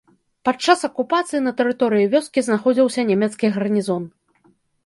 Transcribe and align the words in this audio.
Падчас 0.47 0.79
акупацыі 0.87 1.41
на 1.47 1.53
тэрыторыі 1.59 2.09
вёскі 2.13 2.39
знаходзіўся 2.49 3.07
нямецкі 3.11 3.45
гарнізон. 3.59 4.03